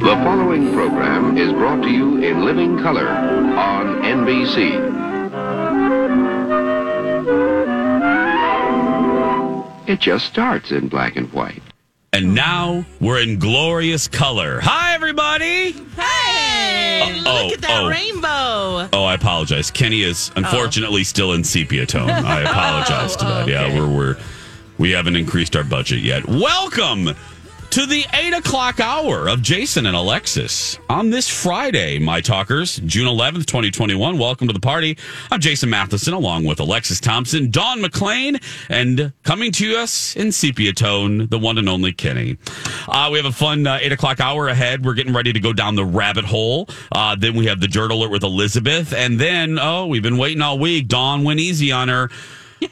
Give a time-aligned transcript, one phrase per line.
[0.00, 4.80] The following program is brought to you in living color on NBC.
[9.86, 11.62] It just starts in black and white.
[12.14, 14.60] And now we're in glorious color.
[14.62, 15.72] Hi, everybody.
[15.72, 17.02] Hey!
[17.02, 17.88] Uh, look oh, at that oh.
[17.90, 18.88] rainbow.
[18.94, 19.70] Oh, I apologize.
[19.70, 22.08] Kenny is unfortunately still in sepia tone.
[22.08, 23.48] I apologize to that.
[23.48, 24.16] Yeah, we're we're
[24.78, 26.26] we haven't increased our budget yet.
[26.26, 27.14] Welcome
[27.70, 33.06] to the eight o'clock hour of Jason and Alexis on this Friday, my talkers, June
[33.06, 34.18] eleventh, twenty twenty one.
[34.18, 34.98] Welcome to the party.
[35.30, 38.38] I'm Jason Matheson, along with Alexis Thompson, Dawn McLean,
[38.68, 42.38] and coming to us in sepia tone, the one and only Kenny.
[42.88, 44.84] Uh, we have a fun uh, eight o'clock hour ahead.
[44.84, 46.68] We're getting ready to go down the rabbit hole.
[46.90, 50.42] Uh, then we have the dirt alert with Elizabeth, and then oh, we've been waiting
[50.42, 50.88] all week.
[50.88, 52.10] Dawn went easy on her.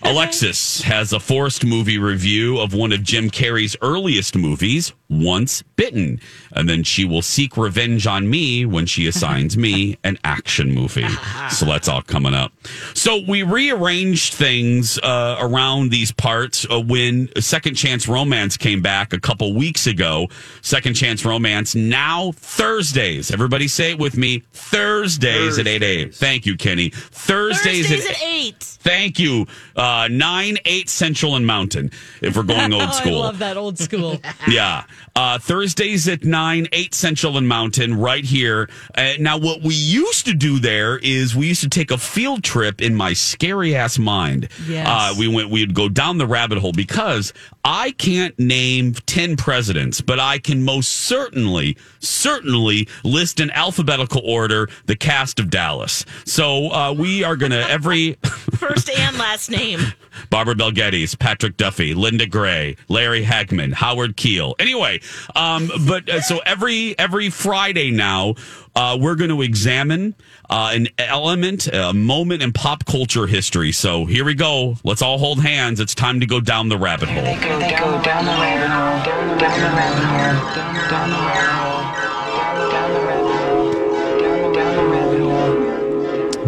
[0.03, 6.20] Alexis has a forced movie review of one of Jim Carrey's earliest movies, Once Bitten.
[6.52, 11.06] And then she will seek revenge on me when she assigns me an action movie.
[11.50, 12.52] So that's all coming up.
[12.92, 19.14] So we rearranged things uh, around these parts uh, when Second Chance Romance came back
[19.14, 20.28] a couple weeks ago.
[20.60, 23.30] Second Chance Romance now Thursdays.
[23.30, 24.43] Everybody say it with me.
[24.52, 26.10] Thursdays, at 8 a.m.
[26.10, 26.90] Thank you, Kenny.
[26.90, 28.55] Thursdays, Thursdays at at 8.
[28.62, 29.46] Thank you.
[29.75, 31.90] Uh, 9, 8 Central and Mountain,
[32.20, 33.19] if we're going old Oh, I school.
[33.20, 34.20] love that old school.
[34.46, 34.84] Yeah.
[35.16, 38.68] Uh, Thursdays at 9, 8 Central and Mountain, right here.
[38.94, 42.44] Uh, now, what we used to do there is we used to take a field
[42.44, 44.48] trip in my scary ass mind.
[44.66, 44.86] Yes.
[44.88, 47.32] Uh, we went, we'd go down the rabbit hole because
[47.64, 54.68] I can't name 10 presidents, but I can most certainly, certainly list in alphabetical order
[54.86, 56.04] the cast of Dallas.
[56.24, 58.14] So uh, we are going to every.
[58.58, 59.80] First and last name.
[60.30, 64.54] Barbara Bel Geddes, Patrick Duffy, Linda Gray, Larry Hagman, Howard Keel.
[64.58, 65.05] Anyway, anyway,
[65.35, 68.35] um, but uh, so every every Friday now,
[68.75, 70.14] uh, we're going to examine
[70.49, 73.73] uh, an element, a moment in pop culture history.
[73.73, 74.76] So here we go.
[74.85, 75.81] Let's all hold hands.
[75.81, 77.23] It's time to go down the rabbit hole.
[77.23, 80.55] They go, they go down the rabbit hole, down the rabbit hole,
[80.91, 81.77] down the rabbit hole,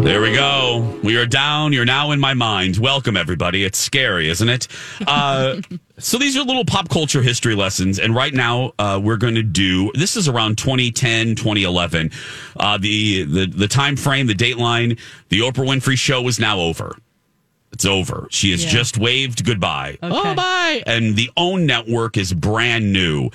[0.02, 0.98] There we go.
[1.04, 1.72] We are down.
[1.72, 2.78] You're now in my mind.
[2.78, 3.64] Welcome, everybody.
[3.64, 4.66] It's scary, isn't it?
[5.06, 5.60] Uh,
[5.98, 7.98] so these are little pop culture history lessons.
[7.98, 12.10] And right now, uh, we're going to do this is around 2010, 2011.
[12.56, 14.98] Uh, the, the, the time frame, the dateline,
[15.28, 16.96] the Oprah Winfrey show is now over.
[17.72, 18.26] It's over.
[18.30, 18.70] She has Yeah.
[18.70, 19.98] just waved goodbye.
[20.02, 20.30] Okay.
[20.30, 20.82] Oh, bye.
[20.86, 23.30] And the OWN network is brand new.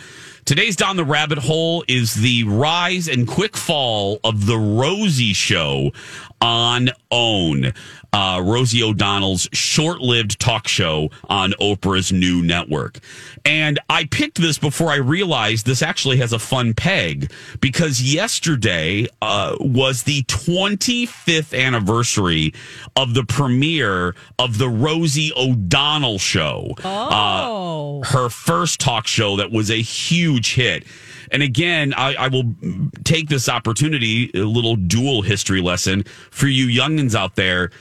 [0.46, 5.92] Today's Down the Rabbit Hole is the rise and quick fall of the Rosie Show
[6.40, 7.74] on OWN.
[8.16, 13.00] Uh, Rosie O'Donnell's short lived talk show on Oprah's new network.
[13.44, 17.30] And I picked this before I realized this actually has a fun peg
[17.60, 22.54] because yesterday uh, was the 25th anniversary
[22.96, 26.74] of the premiere of the Rosie O'Donnell show.
[26.86, 28.02] Oh.
[28.02, 30.86] Uh, her first talk show that was a huge hit.
[31.32, 32.56] And again, I, I will
[33.04, 37.72] take this opportunity, a little dual history lesson for you youngins out there.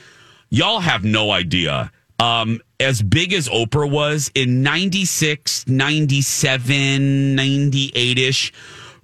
[0.49, 1.91] Y'all have no idea.
[2.19, 8.53] Um, as big as Oprah was in 96, 97, 98 ish,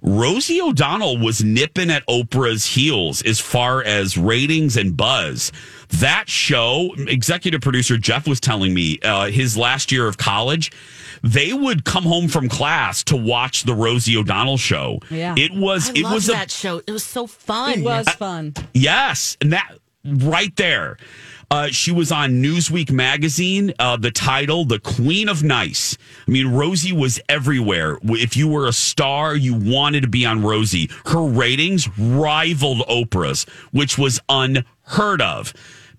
[0.04, 5.52] Rosie O'Donnell was nipping at Oprah's heels as far as ratings and buzz.
[5.90, 10.72] That show, executive producer Jeff was telling me, uh, his last year of college,
[11.22, 14.98] they would come home from class to watch the Rosie O'Donnell show.
[15.08, 15.34] Yeah.
[15.38, 16.80] It was, I it loved was a that show.
[16.84, 17.78] It was so fun.
[17.78, 18.54] It was fun.
[18.74, 19.72] Yes, and that
[20.04, 20.96] right there.
[21.52, 23.74] Uh, she was on Newsweek magazine.
[23.78, 27.98] Uh, the title, "The Queen of Nice." I mean, Rosie was everywhere.
[28.04, 30.88] If you were a star, you wanted to be on Rosie.
[31.04, 35.52] Her ratings rivaled Oprah's, which was unheard of.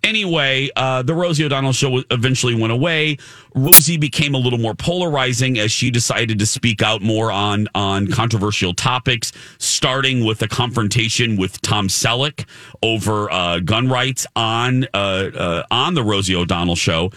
[0.04, 3.18] Anyway, uh, the Rosie O'Donnell show eventually went away.
[3.56, 8.08] Rosie became a little more polarizing as she decided to speak out more on on
[8.08, 12.46] controversial topics, starting with a confrontation with Tom Selleck
[12.82, 17.10] over uh, gun rights on uh, uh, on the Rosie O'Donnell show.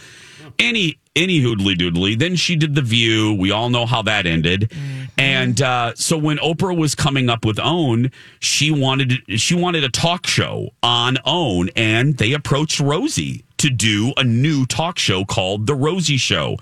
[0.61, 2.17] Any any hoodly doodly.
[2.17, 3.35] Then she did the View.
[3.35, 4.73] We all know how that ended.
[5.19, 9.89] And uh, so when Oprah was coming up with Own, she wanted she wanted a
[9.89, 15.67] talk show on Own, and they approached Rosie to do a new talk show called
[15.67, 16.59] The Rosie Show.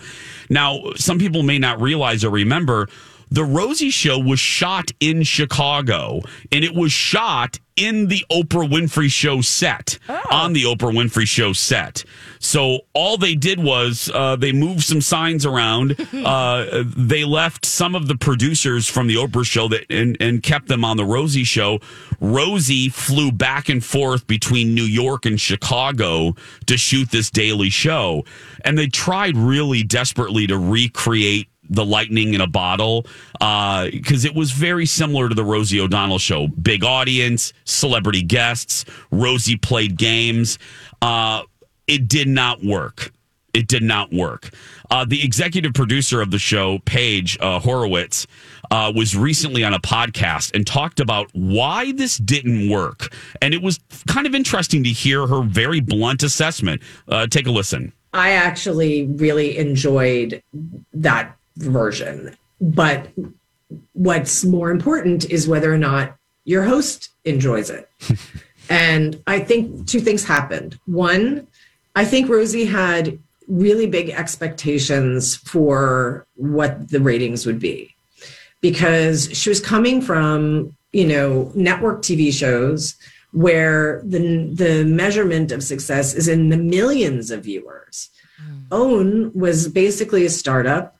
[0.48, 2.88] Now, some people may not realize or remember.
[3.30, 6.20] The Rosie Show was shot in Chicago,
[6.52, 9.98] and it was shot in the Oprah Winfrey Show set,
[10.30, 12.04] on the Oprah Winfrey Show set.
[12.38, 15.96] So all they did was uh, they moved some signs around.
[16.14, 20.68] uh, they left some of the producers from the Oprah Show that and, and kept
[20.68, 21.80] them on the Rosie Show.
[22.20, 26.34] Rosie flew back and forth between New York and Chicago
[26.66, 28.24] to shoot this daily show,
[28.64, 34.50] and they tried really desperately to recreate the lightning in a bottle because it was
[34.52, 36.48] very similar to the Rosie O'Donnell show.
[36.48, 38.84] Big audience, celebrity guests.
[39.10, 40.58] Rosie played games.
[41.02, 41.42] Uh,
[41.86, 43.12] it did not work.
[43.52, 44.50] It did not work.
[44.90, 48.26] Uh, the executive producer of the show, Paige uh, Horowitz,
[48.70, 53.14] uh, was recently on a podcast and talked about why this didn't work.
[53.40, 53.78] And it was
[54.08, 56.82] kind of interesting to hear her very blunt assessment.
[57.08, 57.92] Uh, take a listen.
[58.12, 60.42] I actually really enjoyed
[60.92, 62.36] that version.
[62.60, 63.08] But
[63.92, 67.88] what's more important is whether or not your host enjoys it.
[68.70, 70.78] and I think two things happened.
[70.86, 71.46] One,
[71.94, 73.18] I think Rosie had
[73.48, 77.94] really big expectations for what the ratings would be
[78.60, 82.94] because she was coming from, you know, network TV shows
[83.32, 88.08] where the the measurement of success is in the millions of viewers.
[88.40, 88.62] Mm.
[88.70, 90.96] Own was basically a startup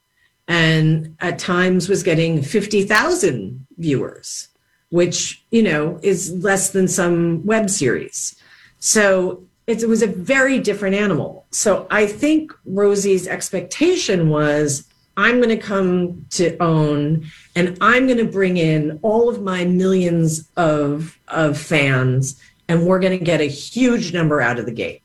[0.48, 4.48] and at times was getting 50,000 viewers,
[4.90, 8.36] which, you know, is less than some web series.
[8.78, 11.46] So it, was a very different animal.
[11.50, 14.86] So I think Rosie's expectation was
[15.16, 19.64] I'm going to come to own and I'm going to bring in all of my
[19.64, 24.72] millions of, of fans and we're going to get a huge number out of the
[24.72, 25.02] gate.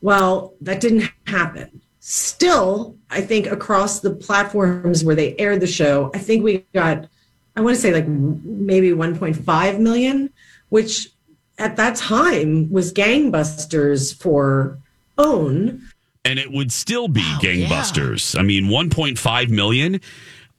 [0.00, 1.80] Well, that didn't happen.
[2.08, 7.08] Still, I think across the platforms where they aired the show, I think we got,
[7.56, 10.30] I want to say like maybe 1.5 million,
[10.68, 11.08] which
[11.58, 14.78] at that time was gangbusters for
[15.18, 15.82] OWN.
[16.24, 18.38] and it would still be gangbusters.
[18.38, 20.00] I mean, 1.5 million.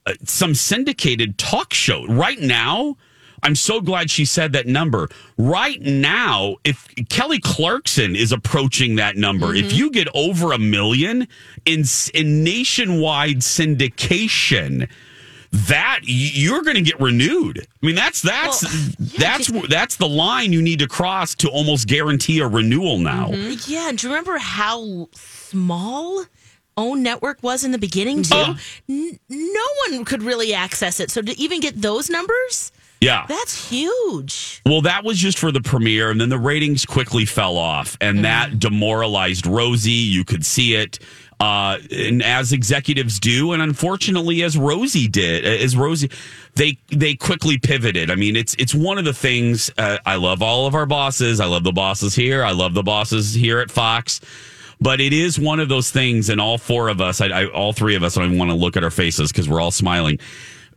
[0.04, 2.98] uh, some syndicated talk show right now.
[3.42, 5.08] I'm so glad she said that number.
[5.36, 9.76] Right now, if Kelly Clarkson is approaching that number, if mm-hmm.
[9.76, 11.28] you get over a million
[11.64, 14.88] in in nationwide syndication,
[15.50, 17.66] that you're going to get renewed.
[17.82, 21.48] I mean, that's that's Well, yeah, that's that's the line you need to cross to
[21.48, 23.28] almost guarantee a renewal now.
[23.28, 23.72] Mm-hmm.
[23.72, 26.24] Yeah, do you remember how small
[26.76, 28.34] own network was in the beginning too?
[28.34, 28.58] Oh.
[28.88, 31.10] N- no one could really access it.
[31.10, 33.26] So to even get those numbers, Yeah.
[33.28, 34.60] that's huge.
[34.66, 38.24] Well, that was just for the premiere, and then the ratings quickly fell off, and
[38.24, 39.90] that demoralized Rosie.
[39.92, 40.98] You could see it,
[41.38, 46.10] uh, and as executives do, and unfortunately, as Rosie did, as Rosie,
[46.56, 48.10] they they quickly pivoted.
[48.10, 49.70] I mean, it's it's one of the things.
[49.78, 51.40] Uh, I love all of our bosses.
[51.40, 52.42] I love the bosses here.
[52.42, 54.20] I love the bosses here at Fox.
[54.80, 57.72] But it is one of those things, and all four of us, I, I, all
[57.72, 59.72] three of us, I don't even want to look at our faces because we're all
[59.72, 60.20] smiling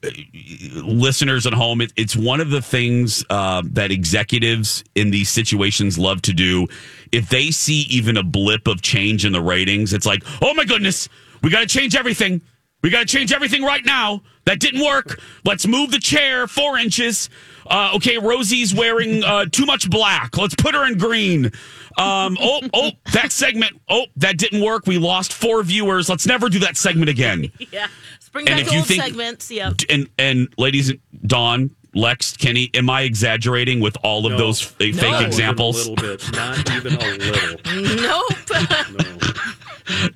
[0.03, 5.97] listeners at home, it, it's one of the things uh, that executives in these situations
[5.97, 6.67] love to do.
[7.11, 10.65] If they see even a blip of change in the ratings, it's like, oh my
[10.65, 11.09] goodness,
[11.43, 12.41] we got to change everything.
[12.81, 14.23] We got to change everything right now.
[14.45, 15.19] That didn't work.
[15.45, 17.29] Let's move the chair four inches.
[17.67, 20.35] Uh, okay, Rosie's wearing uh, too much black.
[20.35, 21.45] Let's put her in green.
[21.97, 23.79] Um, oh, oh, that segment.
[23.87, 24.87] Oh, that didn't work.
[24.87, 26.09] We lost four viewers.
[26.09, 27.51] Let's never do that segment again.
[27.71, 27.87] Yeah.
[28.31, 29.51] Bring And back if you old think- segments.
[29.51, 29.73] Yep.
[29.89, 30.93] and and ladies,
[31.25, 34.37] Dawn, Lex, Kenny, am I exaggerating with all of No.
[34.37, 35.87] those f- fake Not even examples?
[35.87, 36.31] A little bit.
[36.33, 37.59] Not even a little.
[38.01, 38.33] Nope.
[38.93, 39.17] No.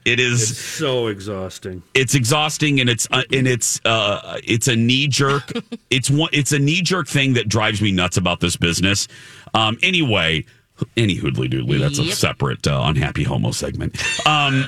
[0.05, 1.83] It It's so exhausting.
[1.93, 5.51] It's exhausting, and it's uh, and it's uh, it's a knee jerk.
[5.89, 6.29] it's one.
[6.31, 9.07] It's a knee jerk thing that drives me nuts about this business.
[9.53, 9.77] Um.
[9.83, 10.45] Anyway,
[10.95, 11.79] any hoodly doodly.
[11.79, 13.97] That's a separate uh, unhappy homo segment.
[14.25, 14.65] Um.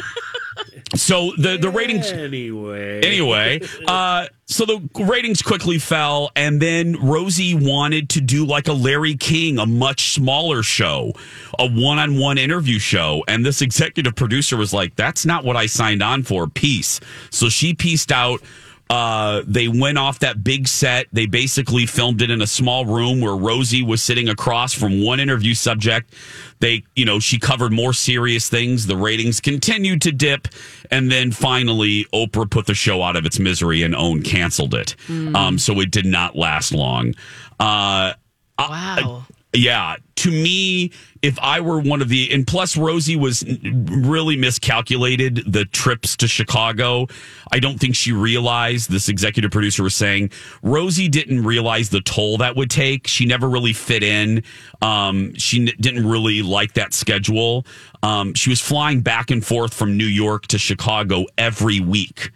[0.96, 3.02] So the the ratings Anyway.
[3.02, 8.74] anyway, uh, so the ratings quickly fell, and then Rosie wanted to do like a
[8.74, 11.12] Larry King, a much smaller show,
[11.60, 13.24] a one on one interview show.
[13.28, 16.48] And this executive producer was like, That's not what I signed on for.
[16.48, 17.00] Peace.
[17.32, 18.42] So she pieced out.
[18.90, 21.08] Uh, they went off that big set.
[21.12, 25.20] They basically filmed it in a small room where Rosie was sitting across from one
[25.20, 26.14] interview subject.
[26.60, 28.88] They, you know, she covered more serious things.
[28.88, 30.48] The ratings continued to dip.
[30.90, 34.96] And then finally, Oprah put the show out of its misery and OWN canceled it.
[35.36, 37.14] Um, so it did not last long.
[37.60, 38.14] Uh,
[38.60, 39.26] Wow.
[39.58, 45.44] Yeah, to me, if I were one of the, and plus Rosie was really miscalculated
[45.52, 47.08] the trips to Chicago.
[47.52, 52.38] I don't think she realized, this executive producer was saying, Rosie didn't realize the toll
[52.38, 53.08] that would take.
[53.08, 54.44] She never really fit in.
[54.82, 57.66] Um, she n- didn't really like that schedule.
[58.04, 62.32] Um, she was flying back and forth from New York to Chicago every week.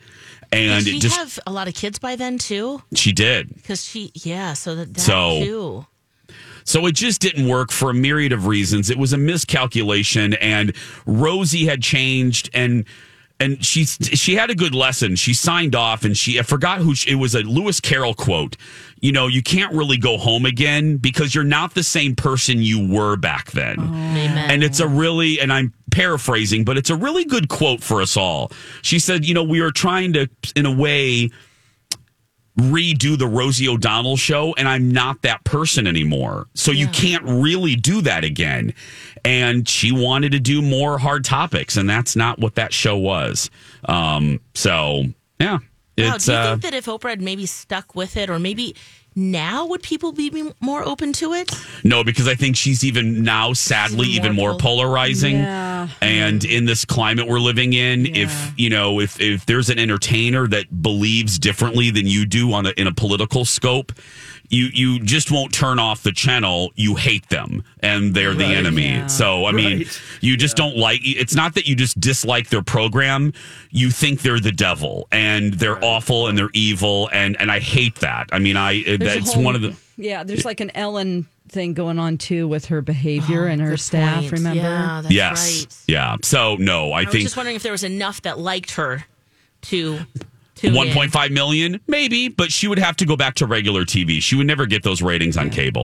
[0.53, 2.81] And Did she just, have a lot of kids by then too?
[2.93, 3.55] she did.
[3.55, 4.53] Because she, yeah.
[4.53, 5.85] So that, that So- too.
[6.63, 8.89] So it just didn't work for a myriad of reasons.
[8.89, 10.75] It was a miscalculation, and
[11.05, 12.85] Rosie had changed, and
[13.39, 15.15] and she she had a good lesson.
[15.15, 17.33] She signed off, and she I forgot who she, it was.
[17.35, 18.55] A Lewis Carroll quote.
[19.01, 22.87] You know, you can't really go home again because you're not the same person you
[22.87, 23.77] were back then.
[23.79, 23.83] Oh.
[23.83, 24.51] Amen.
[24.51, 28.15] And it's a really, and I'm paraphrasing, but it's a really good quote for us
[28.15, 28.51] all.
[28.83, 31.31] She said, you know, we are trying to, in a way,
[32.69, 36.47] redo the Rosie O'Donnell show, and I'm not that person anymore.
[36.53, 38.73] So you can't really do that again.
[39.23, 43.49] And she wanted to do more hard topics, and that's not what that show was.
[43.85, 45.05] Um, so
[45.39, 45.59] yeah,
[45.97, 48.75] Wow, do you uh, think that if Oprah had maybe stuck with it, or maybe
[49.15, 51.51] now would people be more open to it?
[51.83, 55.35] no, because I think she's even now, sadly, Even even more more pol- polarizing.
[55.37, 55.87] Yeah.
[56.01, 60.47] And in this climate we're living in, if you know, if if there's an entertainer
[60.47, 63.91] that believes differently than you do on a, in a political scope,
[64.51, 66.71] you you just won't turn off the channel.
[66.75, 69.03] You hate them, and they're the enemy.
[69.07, 70.01] So I mean, Right.
[70.21, 71.01] you just don't like.
[71.03, 73.33] It's not that you just dislike their program.
[73.71, 77.95] You think they're the devil, and they're awful, and they're evil, and and I hate
[77.95, 78.29] that.
[78.31, 79.75] I mean, I There's a that's whole- one of the.
[79.97, 83.73] Yeah, there's like an Ellen thing going on too with her behavior oh, and her
[83.73, 84.21] Oh, staff.
[84.21, 84.31] point.
[84.31, 84.61] Remember?
[84.63, 85.75] Yeah, that's yes, right.
[85.87, 86.15] yeah.
[86.23, 88.71] So no, I, think I was think just wondering if there was enough that liked
[88.75, 89.05] her
[89.63, 89.99] to.
[90.61, 90.93] Tune One in.
[90.93, 94.21] point five million, maybe, but she would have to go back to regular TV.
[94.21, 95.83] She would never get those ratings on cable.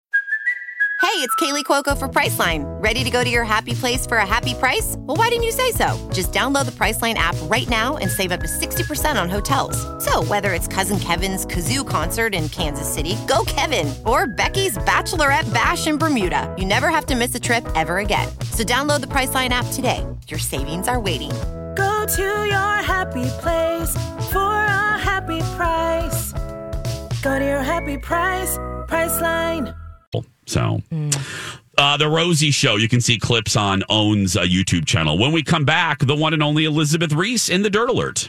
[1.00, 2.64] Hey, it's Kaley Cuoco for Priceline.
[2.82, 4.96] Ready to go to your happy place for a happy price?
[4.98, 6.10] Well, why didn't you say so?
[6.12, 9.76] Just download the Priceline app right now and save up to 60% on hotels.
[10.04, 15.52] So, whether it's Cousin Kevin's Kazoo concert in Kansas City, go Kevin, or Becky's Bachelorette
[15.54, 18.28] Bash in Bermuda, you never have to miss a trip ever again.
[18.50, 20.04] So, download the Priceline app today.
[20.26, 21.30] Your savings are waiting.
[21.74, 23.92] Go to your happy place
[24.32, 26.32] for a happy price.
[27.22, 28.56] Go to your happy price,
[28.88, 29.74] Priceline.
[30.46, 30.82] So,
[31.78, 32.76] uh, the Rosie Show.
[32.76, 35.16] You can see clips on Own's uh, YouTube channel.
[35.16, 38.28] When we come back, the one and only Elizabeth Ries in the Dirt Alert.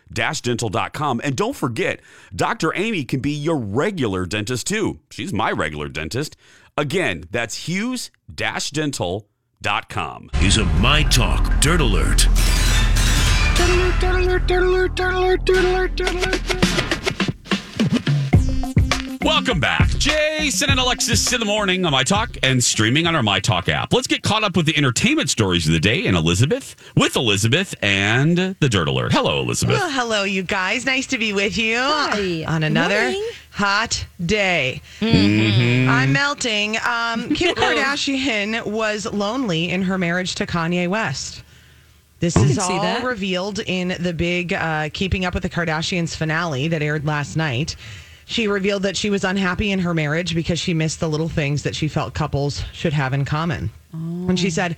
[0.13, 1.21] dental.com.
[1.23, 2.01] And don't forget,
[2.35, 2.73] Dr.
[2.75, 4.99] Amy can be your regular dentist too.
[5.09, 6.35] She's my regular dentist.
[6.77, 10.29] Again, that's Hughes dental.com.
[10.35, 12.27] Is a My Talk Dirt Alert.
[19.23, 19.87] Welcome back.
[19.99, 23.69] Jason and Alexis in the morning on My Talk and streaming on our My Talk
[23.69, 23.93] app.
[23.93, 27.75] Let's get caught up with the entertainment stories of the day and Elizabeth with Elizabeth
[27.83, 29.11] and the Dirt Alert.
[29.13, 29.77] Hello, Elizabeth.
[29.77, 30.85] Well, hello, you guys.
[30.87, 32.45] Nice to be with you Hi.
[32.47, 33.29] on another Morning.
[33.51, 34.81] hot day.
[35.01, 35.87] Mhm.
[35.87, 36.77] I'm melting.
[36.77, 41.43] Um, Kim Kardashian was lonely in her marriage to Kanye West.
[42.19, 43.03] This is can see all that.
[43.03, 47.75] revealed in the big uh, Keeping Up with the Kardashians finale that aired last night.
[48.25, 51.63] She revealed that she was unhappy in her marriage because she missed the little things
[51.63, 53.71] that she felt couples should have in common.
[53.91, 54.77] When she said,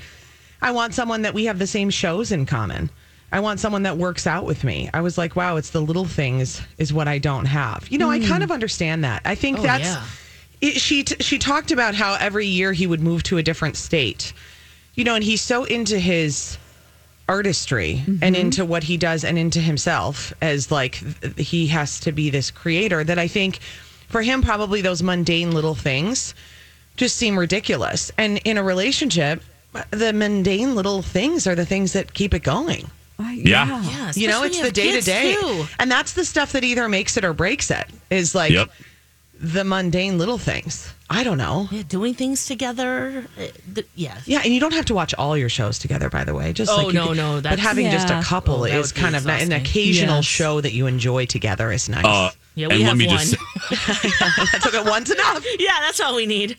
[0.62, 2.90] I want someone that we have the same shows in common.
[3.32, 4.90] I want someone that works out with me.
[4.94, 7.88] I was like, wow, it's the little things is what I don't have.
[7.90, 8.44] You know, I kind hmm.
[8.44, 9.24] of understand that.
[9.26, 10.04] I think Oh, that's yeah.
[10.62, 13.76] it, she t- she talked about how every year he would move to a different
[13.76, 14.34] state.
[14.96, 16.58] You know, and he's so into his
[17.30, 18.36] artistry and mm-hmm.
[18.36, 20.96] into what he does and into himself as like
[21.38, 23.60] he has to be this creator that I think
[24.08, 26.36] for him probably those mundane little things
[26.98, 28.12] just seem ridiculous.
[28.18, 29.42] And in a relationship,
[29.92, 32.90] the mundane little things are the things that keep it going.
[33.20, 33.82] Uh, yeah.
[33.84, 35.66] Yeah, You know, it's the day to day.
[35.80, 38.72] And that's the stuff that either makes it or breaks it is like Yep.
[39.44, 40.92] The mundane little things.
[41.10, 41.68] I don't know.
[41.70, 43.26] Yeah, doing things together.
[43.38, 44.18] uh, th- yeah.
[44.26, 46.54] Yeah, and you don't have to watch all your shows together, by the way.
[46.54, 48.72] Just Oh, like you no, can- no, But that's- having just a couple Oh, that
[48.74, 50.26] is would be kind of ni- an occasional Yes.
[50.26, 52.06] show that you enjoy together is nice.
[52.06, 53.18] Uh, Yeah, we and have let me one.
[53.18, 54.82] just That's okay.
[54.90, 55.44] One's enough.
[55.60, 56.58] yeah, that's all we need.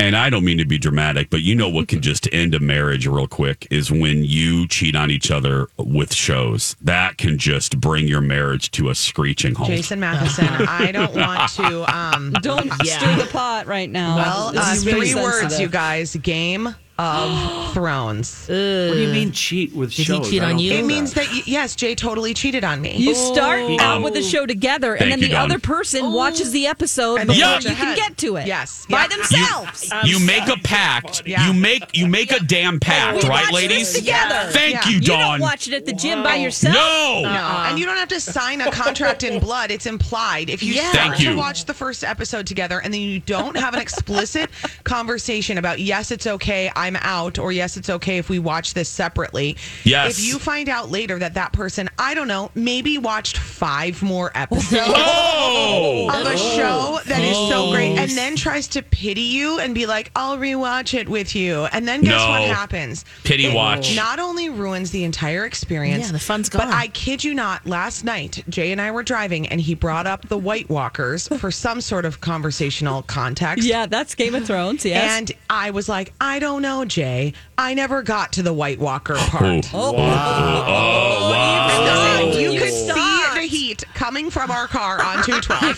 [0.00, 2.58] And I don't mean to be dramatic, but you know what can just end a
[2.60, 6.74] marriage real quick is when you cheat on each other with shows.
[6.80, 9.68] That can just bring your marriage to a screeching halt.
[9.68, 11.94] Jason Matheson, I don't want to.
[11.94, 12.98] Um, Don't Yeah.
[12.98, 14.16] stir the pot right now.
[14.16, 16.16] well, uh, is really three words, you guys.
[16.16, 18.40] Game of Thrones.
[18.46, 20.28] What do you mean cheat with Did he shows?
[20.30, 20.70] cheat I on don't you?
[20.70, 22.96] get It means that y- yes, Jay totally cheated on me.
[22.96, 25.50] You start out with the show together, Thank and then you, the Dawn.
[25.50, 27.58] other person watches the episode And before Yeah.
[27.60, 28.46] you can get to it.
[28.46, 28.86] Yes.
[28.88, 29.06] by Yeah.
[29.08, 29.92] themselves.
[30.04, 31.22] You make a pact.
[31.26, 31.46] Yeah.
[31.46, 33.92] You make you make a damn pact, We right, watch ladies?
[33.92, 34.50] this together.
[34.52, 34.88] Thank Yeah.
[34.88, 35.18] you, You Dawn.
[35.20, 36.74] don't watch it at the gym by yourself.
[36.74, 37.20] no.
[37.22, 39.70] No, and you don't have to sign a contract in blood.
[39.70, 40.50] It's implied.
[40.50, 40.90] If you Yeah.
[40.90, 41.36] start Thank to you.
[41.36, 44.50] watch the first episode together and then you don't have an explicit
[44.84, 48.88] conversation about yes, it's okay, I'm out, or yes, it's okay if we watch this
[48.88, 49.56] separately.
[49.84, 50.18] Yes.
[50.18, 54.32] If you find out later that that person, I don't know, maybe watched five more
[54.34, 54.92] episodes.
[54.96, 56.10] Oh.
[56.12, 57.72] Of a show that is so oh.
[57.72, 61.66] great, and then tries to pity you and be like, "I'll rewatch it with you,"
[61.66, 63.04] and then guess what happens?
[63.22, 63.94] Pity It watch.
[63.94, 66.68] Not only ruins the entire experience, Yeah, the fun's But gone.
[66.68, 70.06] But I kid you not, last night Jay and I were driving, and he brought
[70.06, 73.64] up the White Walkers for some sort of conversational context.
[73.64, 74.84] Yeah, that's Game of Thrones.
[74.84, 75.18] Yes.
[75.18, 77.34] And I was like, I don't know, Jay.
[77.58, 79.68] I never got to the White Walker part.
[79.74, 80.64] Oh, oh wow.
[80.66, 82.38] Oh, oh, and wow.
[82.38, 85.76] you You could see the heat coming coming from our car on 212.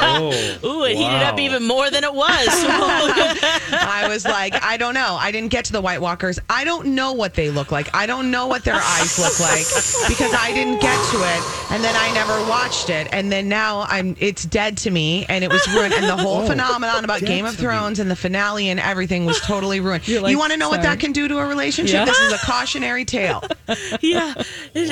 [0.00, 2.48] Oh, Ooh, it heated up even more than it was.
[2.48, 5.16] I was like, I don't know.
[5.20, 6.40] I didn't get to the White Walkers.
[6.50, 7.94] I don't know what they look like.
[7.94, 9.64] I don't know what their eyes look like
[10.08, 13.82] because I didn't get to it, and then I never watched it, and then now
[13.88, 17.20] I'm it's dead to me, and it was ruined, and the whole Oh, phenomenon about
[17.20, 17.64] Game of to me.
[17.68, 20.08] Thrones and the finale and everything was totally ruined.
[20.08, 21.94] You're like, you want to know what that can do to a relationship?
[21.94, 22.04] Yeah.
[22.04, 23.44] This is a cautionary tale.
[24.00, 24.34] yeah.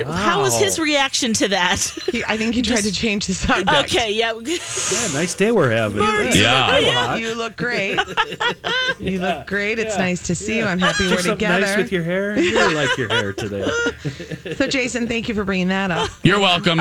[0.07, 1.81] How was his reaction to that?
[2.11, 3.71] He, I think he tried to change the subject.
[3.85, 4.33] Okay, yeah.
[4.43, 6.03] Yeah, nice day we're having.
[6.03, 6.79] Yeah.
[6.79, 7.17] Yeah.
[7.17, 7.99] You look great.
[9.01, 9.79] You look great.
[9.83, 10.65] It's nice to see you.
[10.65, 11.61] I'm happy Do we're together.
[11.67, 12.39] nice with your hair.
[12.39, 13.69] You really like your hair today.
[14.57, 16.11] So, Jason, thank you for bringing that up.
[16.23, 16.81] You're welcome.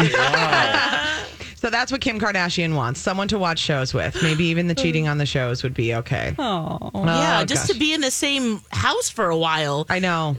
[1.55, 4.21] So that's what Kim Kardashian wants someone to watch shows with.
[4.23, 6.33] Maybe even the cheating on the shows would be okay.
[6.39, 7.73] Oh, oh yeah, Oh, just gosh.
[7.73, 10.37] to be in the same house for a while, I know.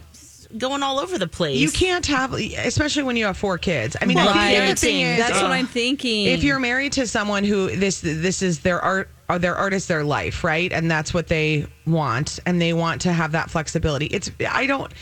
[0.58, 1.58] Going all over the place.
[1.58, 3.96] You can't have, especially when you have four kids.
[4.00, 4.56] I mean, I Right.
[4.56, 6.26] think the thing is, That's uh, what I'm thinking.
[6.26, 9.86] if you're married to someone who this this is their art or their art is
[9.86, 10.72] their life, right?
[10.72, 14.06] And that's what they want, and they want to have that flexibility.
[14.06, 14.92] It's I don't,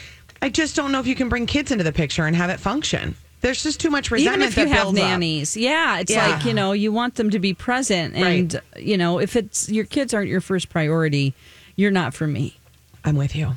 [0.43, 2.61] I just don't know if you can bring kids into the picture and have it
[2.61, 3.17] function.
[3.43, 5.05] There's just too much resentment even if you that have builds up.
[5.09, 6.29] nannies, yeah, it's Yeah.
[6.29, 8.63] like you know you want them to be present, and Right.
[8.85, 11.35] you know if it's your kids aren't your first priority,
[11.75, 12.60] you're not for me.
[13.05, 13.53] I'm with you.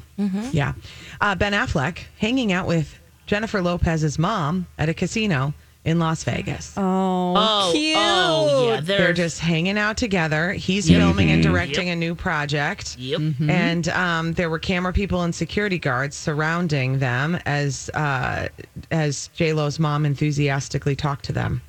[0.51, 0.73] Yeah.
[1.21, 5.53] Uh, ben Affleck hanging out with Jennifer Lopez's mom at a casino
[5.85, 6.73] in Las Vegas.
[6.77, 7.95] Oh, Oh, cute.
[7.97, 10.53] oh, yeah, They're, they're, just hanging out together.
[10.53, 10.99] He's Yep.
[11.01, 12.95] filming and directing a new project.
[12.97, 13.21] Yep.
[13.49, 18.47] And um, there were camera people and security guards surrounding them as uh,
[18.91, 21.61] as J Lo's mom enthusiastically talked to them.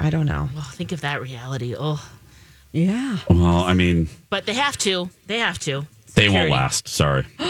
[0.00, 0.48] I don't know.
[0.52, 1.76] Well, think of that reality.
[1.78, 2.04] Oh,
[2.72, 3.18] yeah.
[3.28, 5.10] Well, I mean, but they have to.
[5.28, 5.86] They have to.
[6.14, 6.88] They won't last.
[6.88, 7.26] Sorry.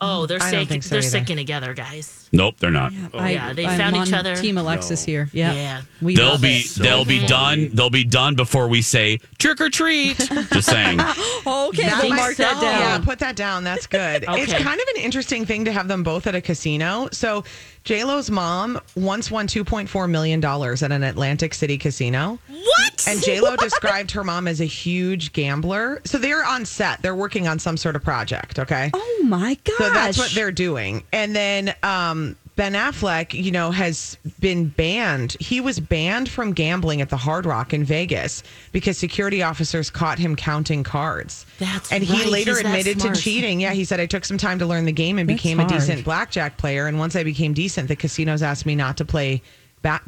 [0.00, 0.68] Oh, they're I don't sick.
[0.68, 1.08] think so they're either.
[1.08, 2.23] sticking together, guys.
[2.34, 2.92] Nope, they're not.
[3.14, 4.34] I, yeah, they I'm found on each other.
[4.36, 5.10] Team Alexis No.
[5.12, 5.30] here.
[5.32, 5.82] Yeah, Yeah.
[6.02, 6.74] we They'll be it.
[6.74, 7.70] they'll be done.
[7.72, 10.16] They'll be done before we say trick or treat.
[10.52, 11.00] Just saying.
[11.46, 12.80] Okay, That we'll makes mark that down.
[12.80, 13.64] Yeah, put that down.
[13.64, 14.24] That's good.
[14.44, 17.08] It's kind of an interesting thing to have them both at a casino.
[17.12, 17.44] So
[17.84, 22.38] J Lo's mom once won two point four million dollars at an Atlantic City casino.
[22.48, 23.04] What?
[23.08, 26.00] And J Lo described her mom as a huge gambler.
[26.04, 27.02] So they're on set.
[27.02, 28.58] They're working on some sort of project.
[28.58, 28.90] Okay.
[28.94, 29.76] Oh my gosh!
[29.78, 31.04] So that's what they're doing.
[31.12, 32.23] And then um,
[32.56, 35.36] Ben Affleck, you know, has been banned.
[35.40, 40.18] He was banned from gambling at the Hard Rock in Vegas because security officers caught
[40.18, 41.46] him counting cards.
[41.58, 43.60] That's and he later He's admitted to cheating.
[43.60, 45.66] Yeah, he said I took some time to learn the game and That's became a
[45.66, 46.86] decent blackjack player.
[46.86, 49.42] And once I became decent, the casinos asked me not to play.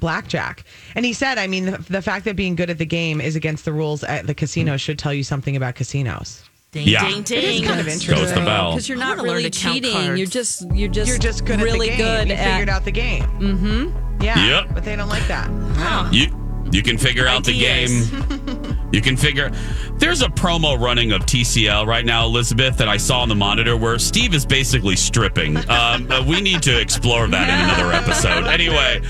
[0.00, 3.20] Blackjack, and he said, "I mean, the, the fact that being good at the game
[3.20, 4.80] is against the rules at the casino mm.
[4.80, 6.44] should tell you something about casinos."
[6.76, 7.08] Ding, Yeah.
[7.08, 7.62] ding, ding.
[7.62, 8.14] is kind of interesting.
[8.16, 8.72] Goes the bell.
[8.72, 10.16] because you're not wanna really cheating.
[10.16, 12.14] You're just you're just You're just good really at the game.
[12.18, 13.22] good you at figured out the game.
[13.40, 14.22] Mm-hmm.
[14.22, 14.46] Yeah.
[14.62, 14.74] Yep.
[14.74, 15.48] But they don't like that.
[15.50, 16.08] Wow.
[16.12, 16.26] You
[16.72, 18.72] you can figure out the game.
[18.92, 19.50] You can figure.
[19.98, 23.76] There's a promo running of TCL right now, Elizabeth, that I saw on the monitor
[23.76, 25.56] where Steve is basically stripping.
[25.68, 28.46] Um, we need to explore that in another episode.
[28.46, 29.02] Anyway,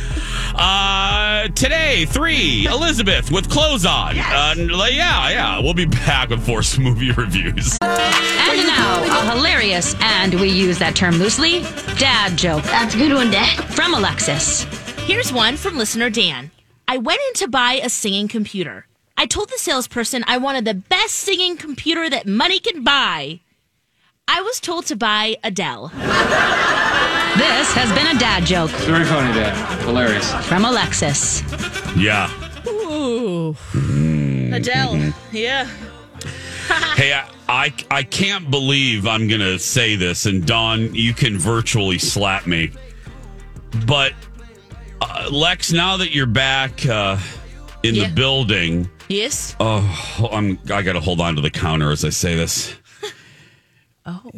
[0.59, 4.19] uh, today three Elizabeth with clothes on.
[4.19, 4.55] Uh,
[4.91, 5.59] yeah, yeah.
[5.61, 7.77] We'll be back with four movie reviews.
[7.83, 11.61] And now, a hilarious, and we use that term loosely,
[11.99, 12.65] dad joke.
[12.65, 13.63] That's a good one, Dad.
[13.75, 14.63] From Alexis.
[15.07, 16.51] Here's one from listener Dan.
[16.89, 18.87] I went in to buy a singing computer.
[19.17, 23.41] I told the salesperson I wanted the best singing computer that money can buy.
[24.29, 25.93] I was told to buy Adele.
[27.37, 28.71] This has been a dad joke.
[28.71, 29.55] Very funny, Dad.
[29.83, 30.33] Hilarious.
[30.47, 31.43] From Alexis.
[31.97, 32.31] Yeah.
[32.67, 33.55] Ooh.
[34.53, 35.13] Adele.
[35.33, 35.69] Yeah.
[36.97, 41.99] Hey, I, I I can't believe I'm gonna say this, and Dawn, you can virtually
[41.99, 42.73] slap me.
[43.87, 44.15] But
[45.01, 47.19] uh, Lex, now that you're back uh,
[47.85, 48.09] in Yeah.
[48.09, 49.55] the building, Yes.
[49.61, 52.75] oh, I'm I got to hold on to the counter as I say this.
[54.07, 54.31] Oh.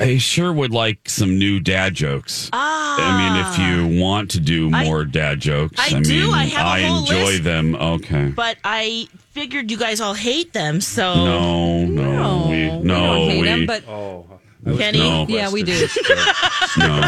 [0.00, 2.50] I sure would like some new dad jokes.
[2.52, 2.96] Ah.
[3.00, 6.30] I mean, if you want to do I- more dad jokes, I mean, do.
[6.30, 7.44] I have a I whole enjoy list.
[7.44, 7.74] them.
[7.74, 8.26] Okay.
[8.28, 11.14] But I figured you guys all hate them, so.
[11.14, 14.26] No, no, we, no, we don't hate we, him, but Oh,
[14.64, 14.98] Kenny?
[14.98, 15.26] No.
[15.28, 15.72] yeah, we do.
[16.76, 17.06] yeah.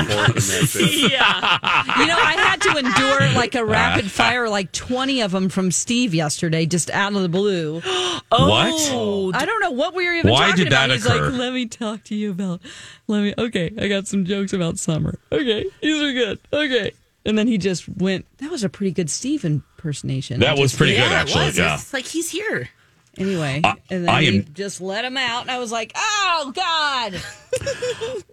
[1.99, 4.09] You know, I had to endure like a rapid ah.
[4.09, 7.81] fire, like 20 of them from Steve yesterday, just out of the blue.
[8.37, 10.95] Oh, I don't know what we were even Why talking did that about.
[10.95, 11.31] He's occur?
[11.31, 12.61] like, let me talk to you about,
[13.07, 15.21] let me, okay, I got some jokes about summer.
[15.31, 16.41] Okay, these are good.
[16.53, 16.93] Okay.
[17.25, 20.41] And then he just went, that was a pretty good Steve impersonation.
[20.41, 21.45] That I was just- pretty good, actually.
[21.45, 21.59] It was.
[21.59, 21.75] Yeah.
[21.75, 22.69] It's like he's here.
[23.17, 25.93] Anyway, I- and then I he am- just let him out, and I was like,
[25.95, 27.21] oh, God.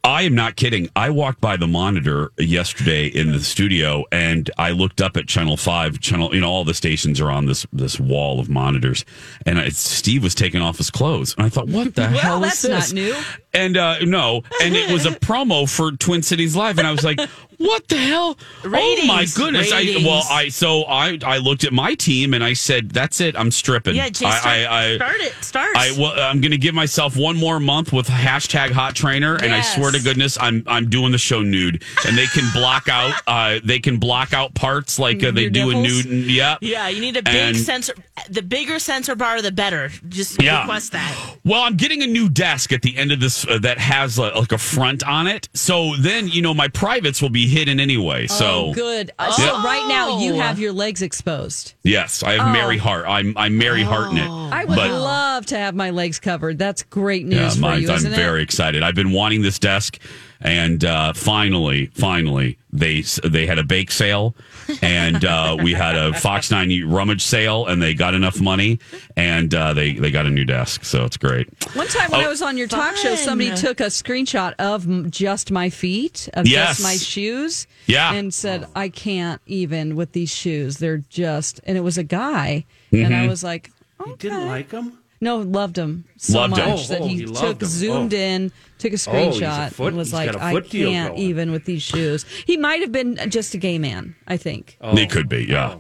[0.04, 0.90] I am not kidding.
[0.96, 5.58] I walked by the monitor yesterday in the studio and I looked up at channel
[5.58, 9.06] 5 channel you know all the stations are on this this wall of monitors
[9.46, 12.40] and I, Steve was taking off his clothes and I thought what the Well, hell
[12.40, 12.94] that's is this?
[12.94, 13.16] not new.
[13.54, 17.04] And uh no, and it was a promo for Twin Cities Live and I was
[17.04, 17.20] like
[17.58, 18.38] what the hell?
[18.64, 18.80] oh my
[19.20, 19.72] Ratings, goodness!
[19.72, 23.36] I, well, I so I I looked at my team and I said, "That's it.
[23.36, 25.34] I'm stripping." Yeah, Jay, start, I, I, start it.
[25.42, 25.78] Start.
[25.78, 29.54] I well, I'm going to give myself one more month with hashtag Hot Trainer, and
[29.54, 33.14] I swear to goodness, I'm I'm doing the show nude, and they can block out
[33.28, 36.06] uh they can block out parts like uh, they Your do in nipples?
[36.06, 36.32] nude.
[36.32, 37.94] Yeah, Yeah, you need a big And- censor.
[38.30, 39.90] The bigger censor bar, the better.
[40.08, 40.62] Just Yeah.
[40.62, 41.16] request that.
[41.44, 44.32] Well, I'm getting a new desk at the end of this uh, that has uh,
[44.36, 48.28] like a front on it, so then you know my privates will be hidden anyway.
[48.28, 49.12] So oh, good.
[49.20, 49.46] Uh, Yeah.
[49.48, 50.40] So right now you Oh.
[50.40, 51.74] have your legs exposed.
[51.84, 52.52] yes, I have Oh.
[52.54, 53.06] Mary Hart.
[53.08, 54.30] I'm I'm Mary Hart in it.
[54.30, 56.60] I would but love to have my legs covered.
[56.60, 58.44] That's great Yeah, news for mine's, you, I'm isn't very it?
[58.44, 58.84] excited.
[58.84, 59.98] I've been wanting this desk,
[60.42, 64.36] and uh, finally, finally, they they had a bake sale,
[64.82, 68.80] and uh, we had a Fox Nine rummage sale, and they got enough money,
[69.16, 71.48] and uh, they they got a new desk, so it's great.
[71.76, 72.26] One time when Oh.
[72.26, 76.48] I was on your talk show, somebody took a screenshot of just my feet, of
[76.48, 76.78] Yes.
[76.78, 78.14] just my shoes, Yeah.
[78.14, 80.78] and said, "I can't even with these shoes.
[80.78, 83.30] They're just." And it was a guy, and I Mhm.
[83.30, 83.72] was like,
[84.06, 84.98] You didn't like them?
[85.22, 86.70] "No, loved him so Loved him.
[86.70, 87.68] much that Oh, he, he took him.
[87.68, 88.18] zoomed Oh.
[88.18, 91.18] in, took a Oh, he's a screenshot, foot- and was he's like, "I can't going."
[91.18, 94.78] even with these shoes." He might have been just a gay man, I think.
[94.94, 95.76] he could be, yeah.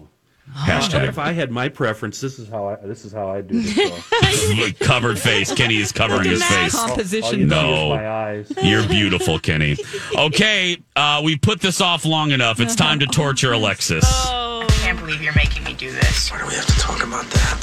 [0.54, 3.40] But Hashtag if I had my preference, this is how I this is how I
[3.40, 4.74] do this.
[4.80, 5.50] covered face.
[5.54, 6.76] Kenny is covering his face.
[6.76, 7.48] Composition.
[7.48, 7.90] No.
[7.96, 8.52] my eyes.
[8.62, 9.78] You're beautiful, Kenny.
[10.14, 12.60] Okay, uh, we put this off long enough.
[12.60, 14.04] It's time to torture Alexis.
[14.06, 16.30] Oh, I can't believe you're making me do this.
[16.30, 17.61] Why do we have to talk about that?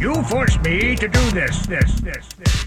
[0.00, 2.66] You forced me to do this, this, this, this.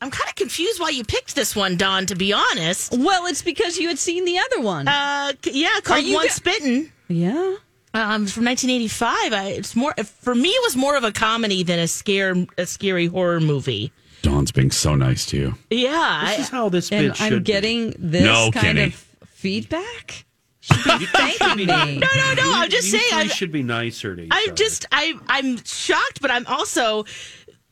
[0.00, 2.06] I'm kind of confused why you picked this one, Dawn.
[2.06, 2.96] To be honest.
[2.96, 4.86] Well, it's because you had seen the other one.
[4.86, 6.92] Uh, yeah, called you Once go- Bitten.
[7.08, 7.56] Yeah.
[7.94, 9.32] Um, from 1985.
[9.32, 10.50] I, it's more for me.
[10.50, 13.90] It was more of a comedy than a scare, a scary horror movie.
[14.22, 15.54] Dawn's being so nice to you.
[15.70, 17.52] Yeah, This I- is how this and bit I'm should be.
[17.52, 18.82] getting this No, kind Kenny.
[18.84, 18.94] of
[19.26, 20.24] feedback.
[21.12, 21.66] Thanking me.
[21.66, 22.52] no, no, no.
[22.54, 23.10] I'm just you saying.
[23.10, 24.54] three I'm, should be nicer to each I'm other.
[24.54, 27.04] just I I'm shocked, but I'm also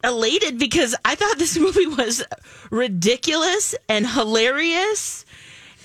[0.05, 2.23] elated because I thought this movie was
[2.71, 5.25] ridiculous and hilarious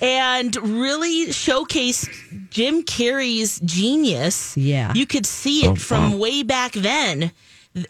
[0.00, 4.56] and really showcased Jim Carrey's genius.
[4.56, 4.92] Yeah.
[4.94, 6.18] You could see it Oh, from wow.
[6.18, 7.32] way back then th-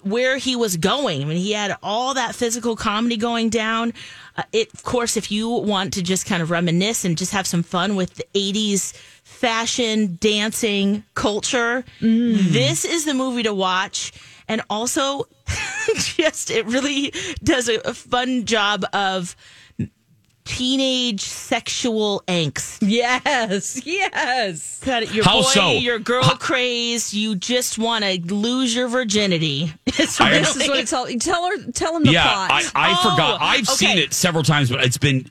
[0.03, 1.23] where he was going.
[1.23, 3.92] I mean, he had all that physical comedy going down.
[4.37, 7.47] Uh, it, of course, if you want to just kind of reminisce and just have
[7.47, 14.12] some fun with the 80s fashion, dancing culture, this is the movie to watch.
[14.49, 15.27] And also,
[15.95, 19.37] just it really does a, a fun job of
[20.45, 22.79] teenage sexual angst.
[22.81, 24.81] Yes, yes.
[24.85, 25.13] Got it.
[25.15, 25.71] Your How boy, so?
[25.73, 27.13] your girl How- craze.
[27.15, 29.73] You just want to lose your virginity.
[29.99, 31.07] It's I- This is what it's all.
[31.07, 31.71] Tell her.
[31.73, 32.51] Tell him the yeah, plot.
[32.51, 33.43] I, I Oh, forgot.
[33.43, 33.75] I've okay.
[33.75, 35.31] seen it several times, but it's been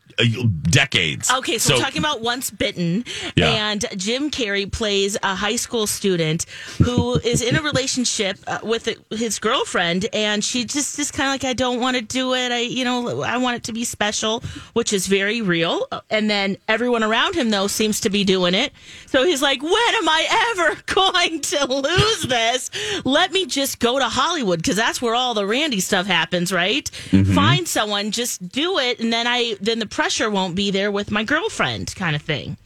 [0.64, 1.32] decades.
[1.32, 3.72] Okay, so, we're talking about Once Bitten, Yeah.
[3.72, 6.46] and Jim Carrey plays a high school student
[6.84, 11.34] who is in a relationship uh, with his girlfriend, and she just is kind of
[11.34, 12.52] like, I don't want to do it.
[12.52, 14.44] I, you know, I want it to be special,
[14.74, 15.88] which is very real.
[16.10, 18.72] And then everyone around him though seems to be doing it.
[19.08, 22.70] So he's like, when am I ever going to lose this?
[23.06, 26.90] Let me just go to Hollywood because that's where all the Randy stuff happens, right?
[27.12, 27.34] Mhm.
[27.36, 31.12] Find someone, just do it, and then I then the pressure won't be there with
[31.12, 32.58] my girlfriend, kind of thing.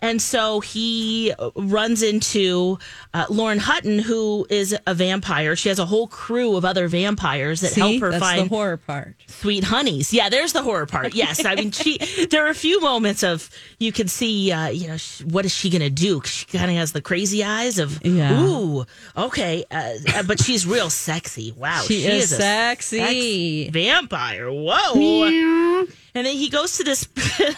[0.00, 2.78] And so he uh, runs into
[3.12, 5.54] uh, Lauren Hutton, who is a vampire.
[5.56, 7.80] She has a whole crew of other vampires that See?
[7.82, 9.14] help her That's find the horror part.
[9.26, 10.10] sweet honeys.
[10.14, 11.14] Yeah, there's the horror part.
[11.14, 11.98] Yes, I mean, she.
[12.30, 15.52] There are a few moments of you can see, uh, you know, sh- what is
[15.54, 16.22] she gonna do?
[16.24, 18.40] She kind of has the crazy eyes of, Yeah.
[18.40, 18.86] ooh,
[19.18, 21.52] okay, uh, uh, but she's real sexy.
[21.52, 23.64] Wow, She is a sexy.
[23.66, 24.50] sex vampire.
[24.50, 25.84] Whoa.
[26.14, 27.08] And then he goes to this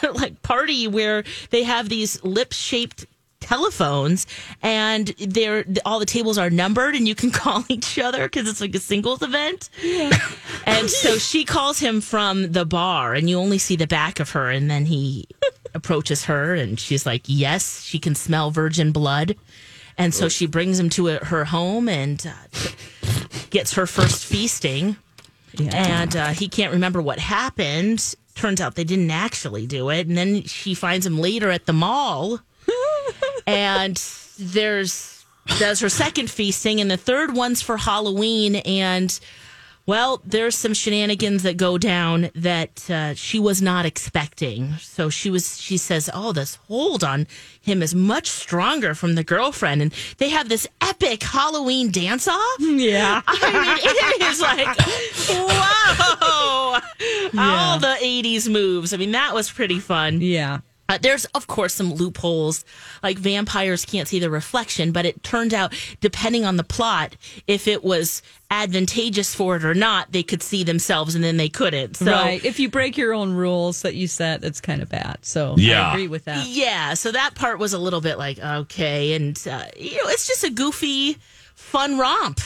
[0.15, 3.07] like party where they have these lip shaped
[3.43, 4.27] telephones
[4.63, 8.61] and they're all the tables are numbered and you can call each other because it's
[8.61, 9.69] like a singles event.
[10.67, 14.31] And so she calls him from the bar and you only see the back of
[14.31, 15.27] her and then he
[15.75, 19.37] approaches her and she's like yes she can smell virgin blood.
[19.99, 22.71] And so she brings him to a, her home and uh,
[23.51, 24.97] gets her first feasting.
[25.71, 28.15] And uh, he can't remember what happened.
[28.35, 30.07] Turns out they didn't actually do it.
[30.07, 32.41] And then she finds him later at the mall.
[33.47, 33.97] and
[34.39, 35.25] there's
[35.59, 38.57] there's her second feasting, and the third one's for Halloween.
[38.57, 39.19] And
[39.85, 44.75] Well, there's some shenanigans that go down that uh, she was not expecting.
[44.79, 47.27] So she was, she says, "Oh, this hold on
[47.61, 52.61] him is much stronger from the girlfriend," and they have this epic Halloween dance off.
[52.61, 54.69] Yeah, I mean, it is like,
[55.29, 56.79] whoa,
[57.43, 58.95] all the '80s moves.
[58.95, 60.21] I mean, that was pretty fun.
[60.21, 60.61] Yeah.
[60.89, 62.65] Uh, there's, of course, some loopholes.
[63.03, 67.17] Like vampires can't see the reflection, but it turned out, depending on the plot,
[67.47, 71.49] if it was advantageous for it or not, they could see themselves and then they
[71.49, 71.97] couldn't.
[71.97, 72.45] So, right.
[72.45, 75.19] If you break your own rules that you set, it's kind of bad.
[75.23, 75.89] So Yeah.
[75.89, 76.47] I agree with that.
[76.47, 79.15] Yeah, so that part was a little bit like, okay.
[79.15, 81.17] And, uh, you know, it's just a goofy,
[81.55, 82.41] fun romp.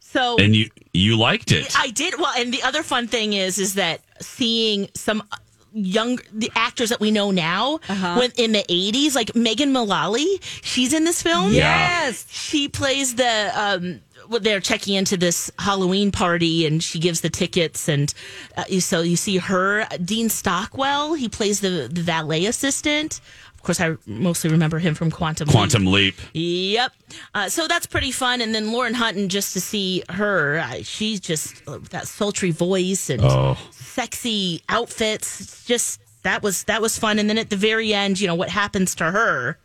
[0.00, 1.78] So, And you you liked it.
[1.78, 5.22] I did well, and the other fun thing is, is that seeing some
[5.72, 7.78] young the actors that we know now
[8.18, 10.26] when in the 80s like Megan Mullally
[10.62, 11.52] she's in this film.
[11.52, 12.26] Yes.
[12.30, 17.30] she plays the um well, they're checking into this Halloween party and she gives the
[17.30, 18.12] tickets and
[18.56, 23.20] uh, so you see her Dean Stockwell he plays the, the valet assistant
[23.58, 25.52] of course I mostly remember him from Quantum Leap.
[25.52, 26.14] Quantum Leap.
[26.32, 26.92] Yep.
[27.34, 28.40] Uh, so that's pretty fun.
[28.40, 33.10] And then Lauren Hutton, just to see her, uh, she's just uh, that sultry voice
[33.10, 33.58] and Oh.
[33.72, 35.64] sexy outfits.
[35.66, 37.18] Just that was that was fun.
[37.18, 39.58] And then at the very end, you know what happens to her.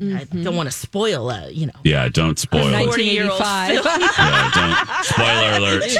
[0.00, 2.88] I don't want to spoil, uh, you know, Yeah, don't spoil it.
[2.88, 5.84] 40-year-old Yeah, don't spoiler alert.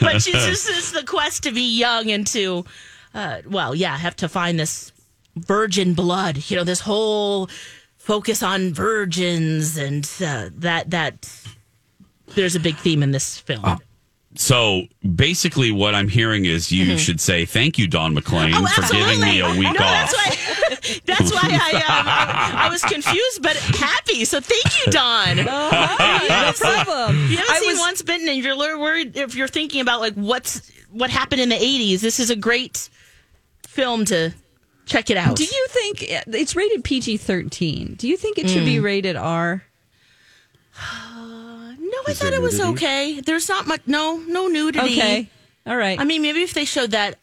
[0.00, 2.64] but she's just it's the quest to be young and to,
[3.14, 4.92] uh, well, yeah, have to find this
[5.36, 6.50] virgin blood.
[6.50, 7.48] You know, this whole
[7.96, 11.28] focus on virgins and uh, that that
[12.34, 13.78] there's a big theme in this film.
[14.34, 14.82] So
[15.16, 19.20] basically, what I'm hearing is you should say thank you, Dawn McLean, Oh, for giving
[19.20, 20.12] me a week no, off.
[20.12, 24.24] That's why, that's why I, um, I, I was confused, but happy.
[24.26, 25.36] So thank you, Dawn.
[25.36, 27.16] no problem.
[27.30, 29.80] You haven't I seen was- Once Bitten, and you're a little worried if you're thinking
[29.80, 32.00] about like what's what happened in the '80s.
[32.00, 32.88] This is a great
[33.78, 34.34] film to
[34.86, 35.36] check it out.
[35.36, 37.94] Do you think it's rated PG 13?
[37.96, 38.66] Do you think it should Mm.
[38.66, 39.62] be rated R?
[40.76, 43.20] No, I Is thought it was okay.
[43.20, 43.82] There's not much.
[43.86, 44.80] No, no nudity.
[45.00, 45.28] Okay.
[45.66, 45.98] All right.
[46.00, 47.18] I mean, maybe if they showed that.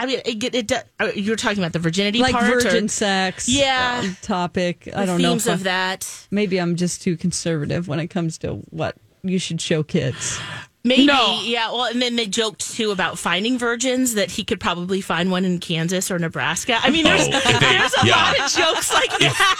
[0.00, 2.60] I mean, it, it, it, uh, you were talking about the virginity like part, or-
[2.60, 4.00] virgin sex Yeah.
[4.04, 4.88] um, topic.
[4.94, 5.30] I don't know.
[5.30, 6.26] themes if of I- that.
[6.30, 8.94] Maybe I'm just too conservative when it comes to what
[9.24, 10.38] you should show kids.
[10.84, 11.40] Maybe, No.
[11.42, 11.70] yeah.
[11.72, 15.44] Well, and then they joked too about finding virgins that he could probably find one
[15.44, 16.78] in Kansas or Nebraska.
[16.80, 18.16] I mean, there's Oh, they- there's a yeah.
[18.16, 19.56] lot of jokes like that.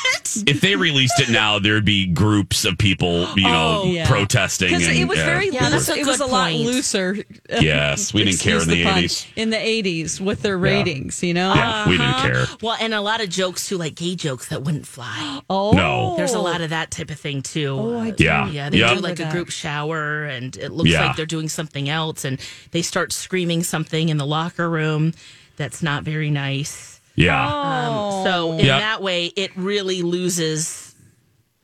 [0.46, 4.06] if they released it now, there'd be groups of people, you know, Oh, yeah.
[4.08, 4.68] protesting.
[4.68, 5.96] Because and, it was yeah, very Yeah, that's loose.
[5.98, 7.16] a It was a good lot looser.
[7.52, 9.26] Uh, yes, we didn't care in Excuse the 80s.
[9.36, 11.52] In the 80s with their ratings, you know?
[11.54, 12.26] Yeah, we didn't uh-huh.
[12.28, 12.46] care.
[12.62, 15.40] Well, and a lot of jokes too, like gay jokes that wouldn't fly.
[15.50, 16.14] Oh, No.
[16.16, 17.68] There's a lot of that type of thing too.
[17.78, 18.48] Oh, I uh, do Yeah.
[18.50, 18.70] yeah.
[18.70, 18.94] They Yep.
[18.96, 21.07] do like a group shower, and it looks Yeah.
[21.08, 22.38] Like they're doing something else, and
[22.70, 25.12] they start screaming something in the locker room
[25.56, 27.00] that's not very nice.
[27.16, 27.44] Yeah.
[27.46, 28.80] Um, so in Yep.
[28.80, 30.94] that way, it really loses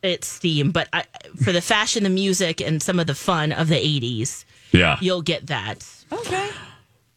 [0.02, 0.70] its steam.
[0.72, 1.04] But I,
[1.42, 4.98] for the fashion, the music, and some of the fun of the '80s, Yeah.
[5.00, 5.87] you'll get that.
[6.12, 6.50] Okay.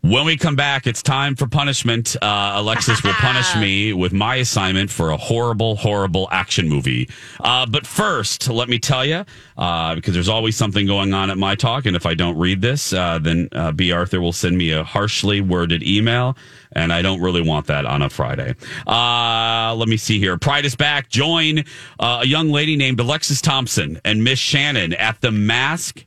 [0.07, 2.15] When we come back, it's time for punishment.
[2.21, 7.09] Uh, Alexis will punish me with my assignment for a horrible, horrible action movie.
[7.41, 9.25] Uh, but first, let me tell you,
[9.57, 12.61] uh, because there's always something going on at my talk, and if I don't read
[12.61, 13.91] this, uh, then uh, B.
[13.91, 16.37] Arthur will send me a harshly worded email,
[16.71, 18.55] and I don't really want that on a Friday.
[18.87, 20.37] Uh, let me see here.
[20.37, 21.09] Pride is back.
[21.09, 21.65] Join
[21.99, 26.05] uh, a young lady named Alexis Thompson and Miss Shannon at the Mask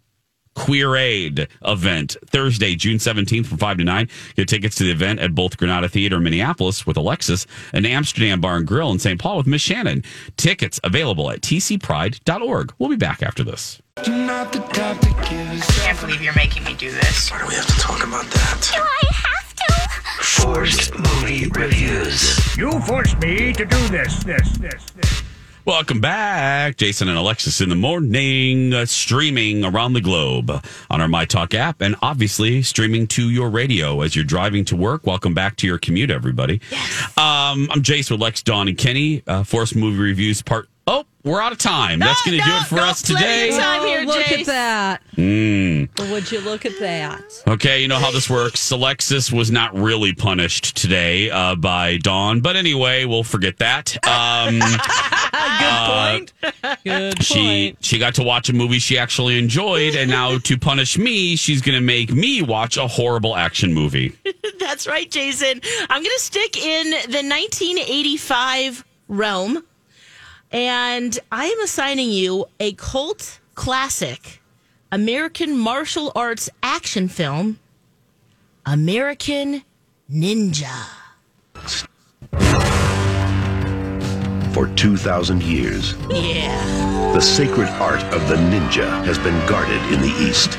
[0.55, 4.09] Queer Aid event Thursday, June 17th from 5 to 9.
[4.37, 8.41] Get tickets to the event at both Granada Theater in Minneapolis with Alexis and Amsterdam
[8.41, 9.21] Bar and Grill in St.
[9.21, 10.05] Paul with Miss Shannon.
[10.37, 12.75] Tickets available at tcpride.org.
[12.79, 13.81] We'll be back after this.
[13.97, 14.41] Can't
[16.01, 17.31] believe you're making me do this.
[17.31, 18.71] Why do we have to talk about that?
[18.73, 19.73] Do I have to?
[20.43, 22.57] Forced movie reviews.
[22.57, 25.23] You forced me to do this, this, this, this.
[25.67, 26.79] Welcome back.
[26.79, 30.51] Jason and Alexis in the morning, uh, streaming around the globe
[30.89, 34.77] on our My Talk app and obviously streaming to your radio as you're driving to
[34.77, 35.07] work.
[35.07, 36.63] Welcome back to your commute, everybody.
[37.19, 39.23] Um, I'm Jason with Lex, Dawn, and Kenny.
[39.27, 40.69] Uh, Force Movie Reviews part.
[40.93, 42.01] Oh, we're out of time.
[42.01, 43.51] That's going to do it for us today.
[43.57, 44.41] time here, Oh, look Jace.
[44.41, 45.03] at that.
[45.15, 46.11] Mm.
[46.11, 47.23] Would you look at that?
[47.47, 48.69] Okay, you know how this works.
[48.73, 53.97] Alexis was not really punished today uh, by Dawn, but anyway, we'll forget that.
[54.05, 54.81] Um, Good
[55.33, 56.33] uh, point.
[56.83, 57.35] Good she
[57.71, 57.85] point.
[57.85, 61.63] she got to watch a movie she actually enjoyed, and now to punish me, she's
[61.63, 64.17] going to make me watch a horrible action movie.
[64.59, 65.61] That's right, Jason.
[65.89, 69.65] I'm going to stick in the 1985 realm,
[70.53, 74.41] and I am assigning you a cult classic
[74.93, 77.59] American martial arts action film,
[78.67, 79.63] American
[80.13, 80.87] Ninja.
[84.53, 87.13] For 2,000 years, Yeah.
[87.15, 90.59] the sacred art of the ninja has been guarded in the East.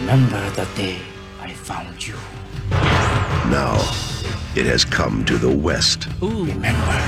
[0.00, 0.98] Remember the day
[1.42, 2.14] I found you.
[3.50, 3.74] Now,
[4.54, 6.06] it has come to the West.
[6.20, 7.00] Remember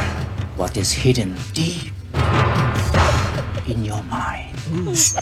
[0.57, 1.92] what is hidden deep
[3.67, 4.57] in your mind.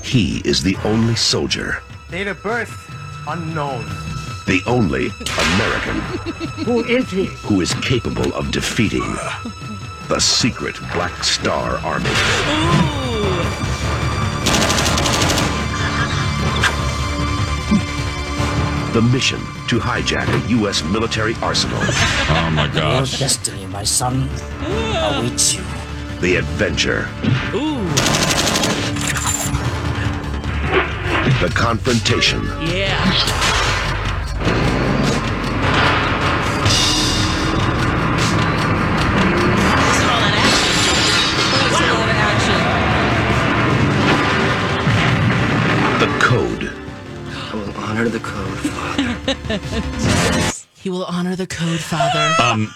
[0.02, 2.72] He is the only soldier, Date of birth
[3.28, 3.84] unknown.
[4.46, 5.10] the only
[5.54, 6.00] American
[6.64, 7.26] Who is he?
[7.46, 9.04] who is capable of defeating
[10.08, 12.10] the secret Black Star Army.
[18.92, 19.38] The mission
[19.68, 20.82] to hijack a U.S.
[20.82, 21.78] military arsenal.
[21.80, 24.28] Oh my Your destiny, my son,
[24.64, 25.62] awaits you.
[26.20, 27.08] The adventure.
[27.54, 27.80] Ooh.
[31.40, 32.42] The confrontation.
[32.68, 33.00] Yeah.
[45.98, 46.70] The code.
[47.32, 50.56] I will honor the code, Father.
[50.80, 52.34] He will honor the code, Father.
[52.42, 52.74] Um,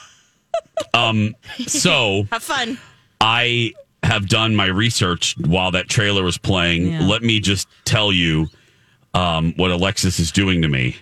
[0.93, 1.35] um,
[1.67, 2.79] so Have fun.
[3.25, 3.73] I
[4.03, 6.93] have done my research while that trailer was playing.
[6.93, 7.07] Yeah.
[7.07, 8.49] Let me just tell you
[9.15, 10.97] um, what Alexis is doing to me.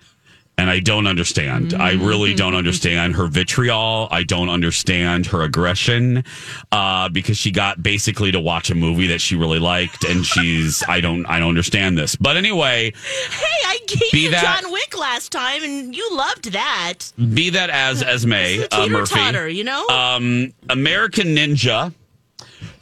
[0.58, 1.72] And I don't understand.
[1.74, 4.06] I really don't understand her vitriol.
[4.10, 6.22] I don't understand her aggression
[6.70, 10.84] uh, because she got basically to watch a movie that she really liked, and she's
[10.86, 12.14] I don't I don't understand this.
[12.16, 12.92] But anyway,
[13.30, 16.98] Hey, I gave you that- John Wick last time, and you loved that.
[17.34, 19.88] be that as as may, uh, Murphy, teeter-totter, you know?
[19.88, 21.92] um, American Ninja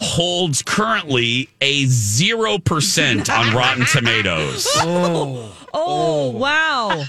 [0.01, 4.67] holds currently a zero percent on Rotten Tomatoes.
[4.77, 7.05] Oh, oh, wow.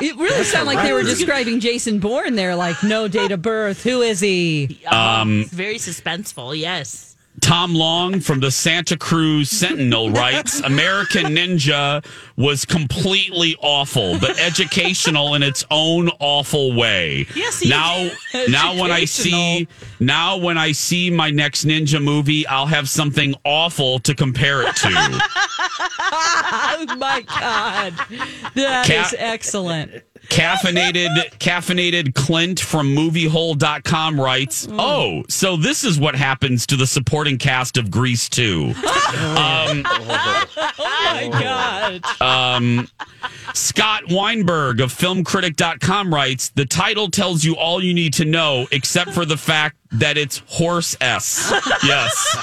[0.00, 3.82] It really sounded like they were describing Jason Bourne there, like no date of birth.
[3.82, 4.80] Who is he?
[4.86, 7.15] Um, It's very suspenseful, yes.
[7.46, 12.04] Tom Long from the Santa Cruz Sentinel writes American Ninja
[12.36, 17.24] was completely awful, but educational in its own awful way.
[17.36, 18.10] Yes, he now,
[18.48, 19.68] now when I see
[20.00, 24.74] now when I see my next ninja movie, I'll have something awful to compare it
[24.74, 24.88] to.
[24.90, 27.94] oh my God.
[28.56, 30.02] that is excellent.
[30.28, 31.08] Caffeinated
[31.38, 37.76] caffeinated clint from moviehole.com writes oh so this is what happens to the supporting cast
[37.76, 42.22] of grease 2 um, oh my God.
[42.22, 42.88] um,
[43.54, 49.12] scott weinberg of filmcritic.com writes the title tells you all you need to know except
[49.12, 51.52] for the fact that it's horse s
[51.84, 52.36] yes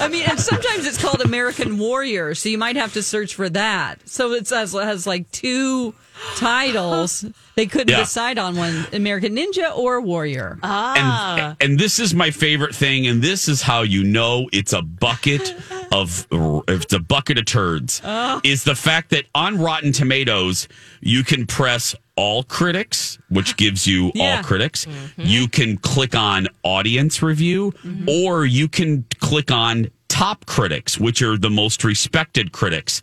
[0.00, 3.48] I mean, and sometimes it's called American Warrior, so you might have to search for
[3.50, 4.06] that.
[4.08, 5.94] So it has, has like two
[6.36, 7.24] titles.
[7.56, 8.00] They couldn't Yeah.
[8.00, 10.58] decide on one American Ninja or Warrior.
[10.62, 11.36] Ah.
[11.36, 14.82] and and this is my favorite thing and this is how you know it's a
[14.82, 15.54] bucket
[15.92, 16.26] of
[16.68, 18.40] it's a bucket of turds Oh.
[18.42, 20.66] is the fact that on rotten tomatoes
[21.00, 24.36] you can press all critics which gives you Yeah.
[24.38, 24.86] all critics
[25.16, 27.72] you can click on audience review
[28.08, 33.02] or you can click on top critics which are the most respected critics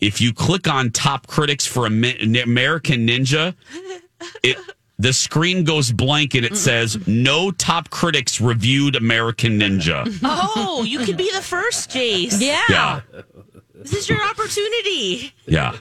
[0.00, 3.54] if you click on top critics for american ninja
[4.42, 4.56] it
[4.98, 10.04] the screen goes blank and it says no top critics reviewed American Ninja.
[10.22, 12.38] Oh, you could be the first, Jace.
[12.38, 12.60] Yeah.
[12.68, 13.00] Yeah.
[13.74, 15.32] This is your opportunity.
[15.46, 15.74] Yeah.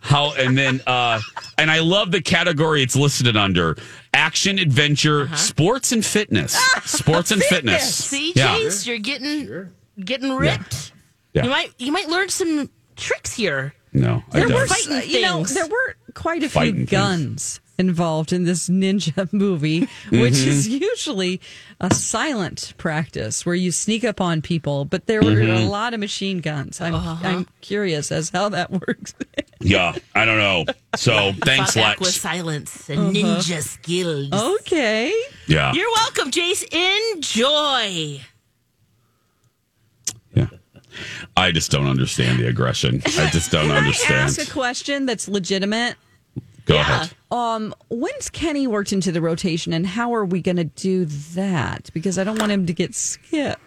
[0.00, 1.20] How and then uh
[1.56, 3.76] and I love the category it's listed under.
[4.12, 6.52] Action, adventure, sports and fitness.
[6.84, 7.94] Sports and fitness.
[8.06, 8.56] See, Yeah.
[8.56, 10.92] Jace, you're getting getting ripped.
[11.32, 11.44] Yeah.
[11.44, 13.74] You might you might learn some tricks here.
[13.94, 14.68] No, I There were, don't.
[14.68, 16.90] Fighting you know, there were quite a Fighting few things.
[16.90, 19.80] guns involved in this ninja movie,
[20.10, 20.46] which Mhm.
[20.46, 21.40] is usually
[21.80, 26.00] a silent practice where you sneak up on people, but there were a lot of
[26.00, 26.80] machine guns.
[26.80, 27.16] I'm, Uh-huh.
[27.22, 29.14] I'm curious as how that works.
[29.60, 30.64] Yeah, I don't know.
[30.96, 32.20] So thanks, Fought back with Lex.
[32.20, 33.36] silence and Uh-huh.
[33.40, 34.28] ninja skills.
[34.32, 35.12] Okay.
[35.48, 35.72] Yeah.
[35.74, 36.64] You're welcome, Jace.
[37.16, 38.20] Enjoy.
[41.36, 43.02] I just don't understand the aggression.
[43.18, 44.14] I just don't Can understand.
[44.14, 45.96] I ask a question that's legitimate?
[46.64, 47.10] Go ahead.
[47.30, 51.90] Um, when's Kenny worked into the rotation, and how are we going to do that?
[51.92, 53.60] Because I don't want him to get skipped.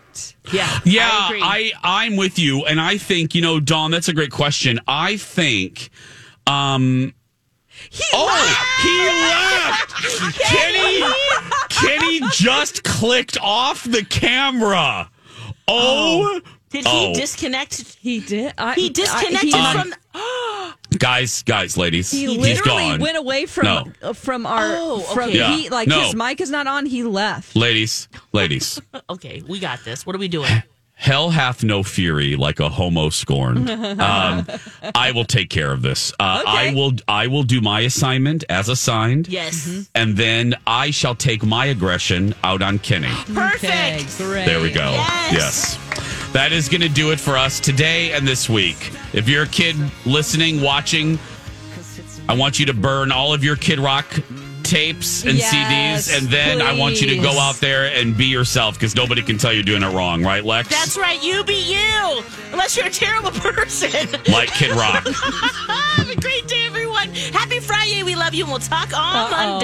[0.53, 3.91] Yeah, Yeah, I, I am with you, and I think you know, Dawn.
[3.91, 4.79] That's a great question.
[4.87, 5.89] I think,
[6.47, 7.13] um,
[8.13, 10.39] oh, he left.
[10.39, 11.03] Kenny,
[11.69, 15.09] Kenny just clicked off the camera.
[15.67, 16.39] Oh,
[16.71, 17.07] Did Oh.
[17.09, 17.95] he disconnect?
[18.01, 18.53] He did.
[18.57, 19.93] I, He disconnected I- he- from.
[20.97, 22.99] Guys, guys, ladies, He he's literally gone.
[23.01, 23.83] went away from No.
[24.01, 25.37] uh, from our Oh, from okay.
[25.39, 25.55] Yeah.
[25.55, 25.99] he like No.
[26.01, 26.85] his mic is not on.
[26.85, 27.53] He left.
[27.55, 30.05] Ladies, ladies, Okay, we got this.
[30.05, 30.49] What are we doing?
[30.97, 33.69] hell hath no fury like a homo scorned.
[33.99, 34.47] Um,
[34.95, 36.13] I will take care of this.
[36.19, 36.93] Uh, I will.
[37.09, 39.27] I will do my assignment as assigned.
[39.27, 39.89] Yes.
[39.95, 43.11] and then I shall take my aggression out on Kenny.
[43.33, 44.17] Perfect.
[44.17, 44.45] great.
[44.45, 44.91] There we go.
[44.91, 45.33] Yes.
[45.33, 45.77] Yes.
[46.35, 48.91] That is going to do it for us today and this week.
[49.13, 51.17] If you're a kid listening, watching,
[52.27, 54.05] I want you to burn all of your Kid Rock
[54.61, 58.25] tapes and Yes, CDs, and then I want you to go out there and be
[58.25, 60.67] yourself because nobody can tell you're doing it wrong, right, Lex?
[60.67, 61.23] That's right.
[61.23, 62.21] You be you.
[62.51, 63.91] Unless you're a terrible person.
[64.29, 65.07] like Kid Rock.
[65.95, 67.13] Have a great day, everyone.
[67.31, 68.03] Happy Friday.
[68.03, 69.31] We love you, and we'll talk on Uh-oh.
[69.31, 69.63] Monday.